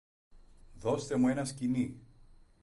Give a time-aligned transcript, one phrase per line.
[0.77, 1.99] Δώστε μου ένα σκοινί!